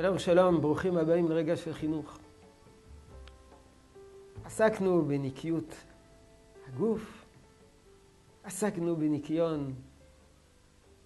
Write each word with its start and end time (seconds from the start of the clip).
שלום 0.00 0.18
שלום, 0.18 0.60
ברוכים 0.60 0.96
הבאים 0.96 1.28
לרגע 1.28 1.56
של 1.56 1.72
חינוך. 1.72 2.18
עסקנו 4.44 5.04
בניקיות 5.04 5.74
הגוף, 6.66 7.24
עסקנו 8.44 8.96
בניקיון 8.96 9.74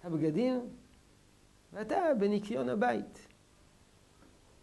הבגדים, 0.03 0.69
ועתה 1.73 1.95
בניקיון 2.19 2.69
הבית. 2.69 3.27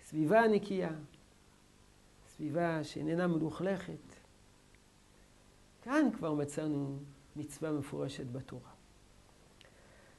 סביבה 0.04 0.48
נקייה, 0.48 0.92
סביבה 2.28 2.84
שאיננה 2.84 3.26
מלוכלכת. 3.26 4.14
כאן 5.82 6.08
כבר 6.16 6.34
מצאנו 6.34 6.98
מצווה 7.36 7.72
מפורשת 7.72 8.26
בתורה. 8.26 8.70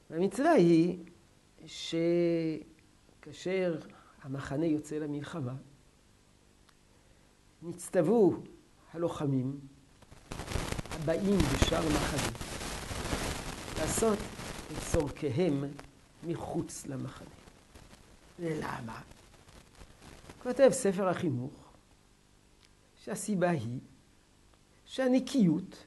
והמצווה 0.09 0.51
היא 0.51 0.97
שכאשר 3.19 3.79
המחנה 4.21 4.65
יוצא 4.65 4.95
למלחמה, 4.95 5.55
נצטוו 7.61 8.33
הלוחמים 8.93 9.59
הבאים 10.91 11.37
בשאר 11.37 11.77
המחנה 11.77 12.31
לעשות 13.79 14.17
את 14.71 14.83
צורכיהם 14.91 15.63
מחוץ 16.23 16.85
למחנה. 16.87 17.29
ולמה? 18.39 19.01
כותב 20.43 20.69
ספר 20.71 21.07
החינוך 21.09 21.53
שהסיבה 22.95 23.49
היא 23.49 23.79
שהנקיות, 24.85 25.85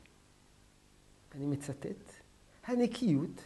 אני 1.34 1.46
מצטט, 1.46 2.12
הנקיות 2.64 3.40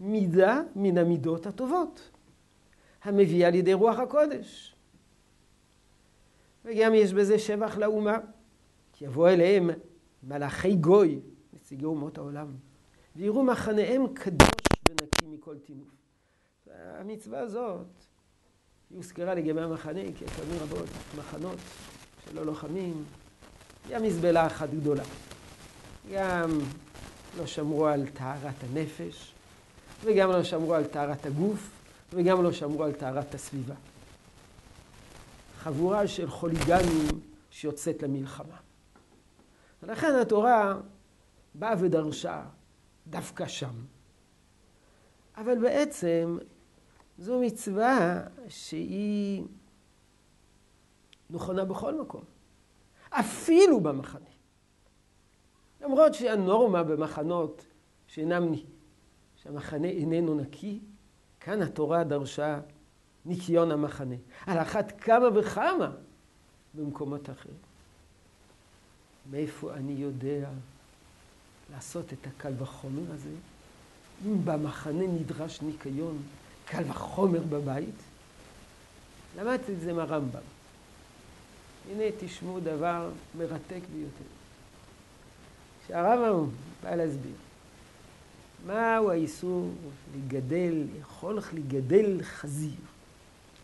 מידה 0.00 0.60
מן 0.76 0.98
המידות 0.98 1.46
הטובות, 1.46 2.10
המביאה 3.02 3.50
לידי 3.50 3.74
רוח 3.74 3.98
הקודש. 3.98 4.74
וגם 6.64 6.94
יש 6.94 7.12
בזה 7.12 7.38
שבח 7.38 7.76
לאומה, 7.76 8.18
כי 8.92 9.04
יבוא 9.04 9.28
אליהם 9.28 9.70
מלאכי 10.22 10.74
גוי, 10.76 11.20
נציגי 11.52 11.84
אומות 11.84 12.18
העולם, 12.18 12.46
ויראו 13.16 13.42
מחניהם 13.42 14.06
קדוש 14.14 14.48
ונקי 14.88 15.26
מכל 15.26 15.58
טינוף. 15.58 15.88
המצווה 16.70 17.40
הזאת, 17.40 17.86
היא 18.90 18.96
הוזכרה 18.96 19.34
לגבי 19.34 19.60
המחנה, 19.60 20.00
כי 20.18 20.24
יש 20.24 20.30
פעמים 20.30 20.60
רבות 20.60 20.88
מחנות 21.18 21.58
שלא 22.24 22.46
לוחמים, 22.46 23.04
היא 23.88 23.96
המזבלה 23.96 24.46
אחת 24.46 24.70
גדולה. 24.70 25.04
גם 26.12 26.58
לא 27.38 27.46
שמרו 27.46 27.86
על 27.86 28.06
טהרת 28.06 28.54
הנפש, 28.70 29.34
וגם 30.04 30.30
לא 30.30 30.44
שמרו 30.44 30.74
על 30.74 30.84
טהרת 30.84 31.26
הגוף, 31.26 31.77
וגם 32.12 32.42
לא 32.42 32.52
שמרו 32.52 32.84
על 32.84 32.92
טהרת 32.92 33.34
הסביבה. 33.34 33.74
חבורה 35.58 36.08
של 36.08 36.30
חוליגנים 36.30 37.20
שיוצאת 37.50 38.02
למלחמה. 38.02 38.56
ולכן 39.82 40.14
התורה 40.14 40.80
באה 41.54 41.74
ודרשה 41.80 42.44
דווקא 43.06 43.46
שם. 43.46 43.74
אבל 45.36 45.58
בעצם 45.58 46.38
זו 47.18 47.40
מצווה 47.40 48.20
שהיא 48.48 49.44
נכונה 51.30 51.64
בכל 51.64 52.00
מקום, 52.00 52.24
אפילו 53.10 53.80
במחנה. 53.80 54.30
למרות 55.80 56.14
שהנורמה 56.14 56.82
במחנות 56.82 57.66
שאינם, 58.06 58.52
שהמחנה 59.36 59.88
איננו 59.88 60.34
נקי, 60.34 60.80
כאן 61.48 61.62
התורה 61.62 62.04
דרשה 62.04 62.60
ניקיון 63.26 63.70
המחנה. 63.70 64.14
על 64.46 64.58
אחת 64.58 65.00
כמה 65.00 65.26
וכמה 65.34 65.90
במקומות 66.74 67.30
אחרים. 67.30 67.56
מאיפה 69.30 69.74
אני 69.74 69.92
יודע 69.92 70.48
לעשות 71.72 72.12
את 72.12 72.26
הקל 72.26 72.52
וחומר 72.58 73.12
הזה? 73.12 73.30
אם 74.26 74.44
במחנה 74.44 75.06
נדרש 75.06 75.62
ניקיון, 75.62 76.22
קל 76.66 76.82
וחומר 76.88 77.42
בבית? 77.42 77.98
למדתי 79.38 79.72
את 79.72 79.80
זה 79.80 79.92
מהרמב"ם. 79.92 80.40
הנה 81.90 82.04
תשמעו 82.20 82.60
דבר 82.60 83.10
מרתק 83.38 83.80
ביותר. 83.92 84.30
שהרמב"ם 85.86 86.50
בא 86.82 86.94
להסביר. 86.94 87.47
מהו 88.66 89.10
האיסור 89.10 89.70
לגדל, 90.16 90.86
יכול 91.00 91.36
לך 91.36 91.54
לגדל 91.54 92.22
חזיר? 92.22 92.80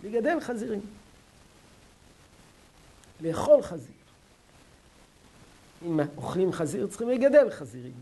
לגדל 0.05 0.41
חזירים. 0.41 0.81
לאכול 3.21 3.62
חזיר. 3.62 3.94
אם 5.82 6.00
אוכלים 6.16 6.53
חזיר, 6.53 6.87
צריכים 6.87 7.09
לגדל 7.09 7.50
חזירים. 7.50 7.93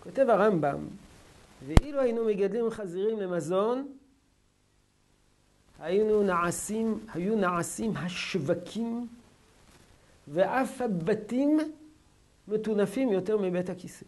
כותב 0.00 0.26
הרמב"ם, 0.28 0.86
ואילו 1.66 2.00
היינו 2.00 2.24
מגדלים 2.24 2.70
חזירים 2.70 3.20
למזון, 3.20 3.88
היינו 5.80 6.22
נעשים, 6.22 7.06
היו 7.14 7.36
נעשים 7.36 7.96
השווקים 7.96 9.06
ואף 10.28 10.80
הבתים 10.80 11.58
מטונפים 12.48 13.12
יותר 13.12 13.38
מבית 13.38 13.70
הכיסא. 13.70 14.04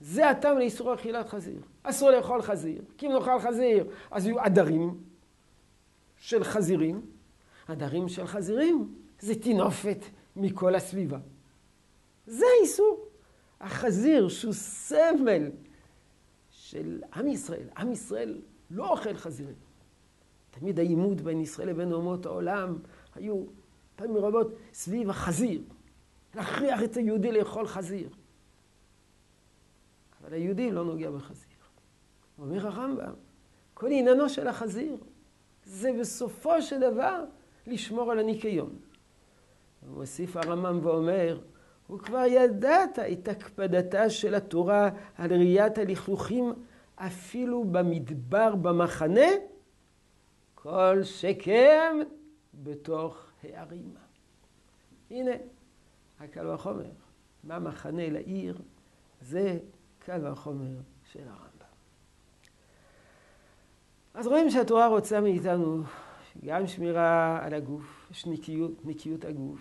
זה 0.00 0.30
הטעם 0.30 0.58
לאיסור 0.58 0.94
אכילת 0.94 1.28
חזיר. 1.28 1.60
אסור 1.82 2.10
לאכול 2.10 2.42
חזיר, 2.42 2.82
כי 2.98 3.06
אם 3.06 3.12
נאכל 3.12 3.40
חזיר, 3.40 3.84
אז 4.10 4.26
יהיו 4.26 4.40
עדרים 4.40 5.00
של 6.16 6.44
חזירים. 6.44 7.00
עדרים 7.68 8.08
של 8.08 8.26
חזירים 8.26 8.94
זה 9.20 9.42
טינופת 9.42 10.04
מכל 10.36 10.74
הסביבה. 10.74 11.18
זה 12.26 12.44
האיסור. 12.58 13.06
החזיר 13.60 14.28
שהוא 14.28 14.52
סמל 14.52 15.50
של 16.50 17.02
עם 17.14 17.28
ישראל. 17.28 17.68
עם 17.76 17.92
ישראל 17.92 18.40
לא 18.70 18.88
אוכל 18.88 19.16
חזירים. 19.16 19.54
תמיד 20.50 20.78
העימות 20.78 21.20
בין 21.20 21.40
ישראל 21.40 21.68
לבין 21.68 21.92
אומות 21.92 22.26
העולם 22.26 22.78
היו 23.14 23.44
פעמים 23.96 24.16
רבות 24.16 24.52
סביב 24.72 25.10
החזיר. 25.10 25.62
להכריח 26.34 26.82
את 26.82 26.96
היהודי 26.96 27.32
לאכול 27.32 27.66
חזיר. 27.66 28.08
אבל 30.30 30.38
היהודי 30.38 30.70
לא 30.70 30.84
נוגע 30.84 31.10
בחזיר. 31.10 31.56
אומר 32.38 32.66
הרמב"ם, 32.66 33.12
כל 33.74 33.86
עניינו 33.86 34.28
של 34.28 34.48
החזיר 34.48 34.96
זה 35.64 35.90
בסופו 36.00 36.62
של 36.62 36.80
דבר 36.80 37.24
לשמור 37.66 38.12
על 38.12 38.18
הניקיון. 38.18 38.76
הוא 39.80 39.98
מוסיף 39.98 40.36
הרמב"ם 40.36 40.86
ואומר, 40.86 41.40
הוא 41.86 41.98
כבר 41.98 42.24
ידעת 42.28 42.98
את 42.98 43.28
הקפדתה 43.28 44.10
של 44.10 44.34
התורה 44.34 44.90
על 45.16 45.32
ראיית 45.32 45.78
הלכלוכים 45.78 46.52
אפילו 46.96 47.64
במדבר 47.64 48.54
במחנה, 48.54 49.30
כל 50.54 51.02
שכם 51.02 51.98
בתוך 52.54 53.30
הערים. 53.42 53.94
הנה, 55.10 55.32
הקל 56.20 56.46
וחומר. 56.46 56.90
מה 57.44 57.58
מחנה 57.58 58.10
לעיר? 58.10 58.58
זה 59.20 59.58
קל 60.04 60.26
וחומר 60.26 60.76
של 61.12 61.20
הרמב"ם. 61.28 61.70
אז 64.14 64.26
רואים 64.26 64.50
שהתורה 64.50 64.86
רוצה 64.86 65.20
מאיתנו 65.20 65.82
גם 66.44 66.66
שמירה 66.66 67.38
על 67.44 67.54
הגוף, 67.54 68.08
יש 68.10 68.26
נקיות, 68.26 68.86
נקיות 68.86 69.24
הגוף, 69.24 69.60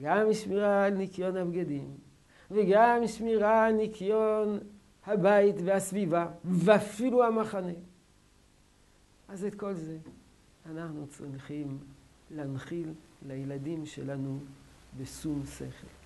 גם 0.00 0.32
שמירה 0.32 0.84
על 0.84 0.94
ניקיון 0.94 1.36
הבגדים, 1.36 1.96
וגם 2.50 3.06
שמירה 3.06 3.66
על 3.66 3.72
ניקיון 3.72 4.58
הבית 5.06 5.56
והסביבה, 5.64 6.26
ואפילו 6.44 7.24
המחנה. 7.24 7.72
אז 9.28 9.44
את 9.44 9.54
כל 9.54 9.74
זה 9.74 9.98
אנחנו 10.66 11.06
צריכים 11.06 11.78
להנחיל 12.30 12.92
לילדים 13.22 13.86
שלנו 13.86 14.38
בשום 14.98 15.42
שכל. 15.46 16.05